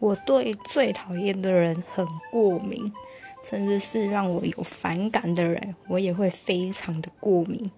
[0.00, 2.92] 我对最讨厌的人很过敏
[3.44, 7.70] 甚至是让我有反感的人我也会非常的过敏。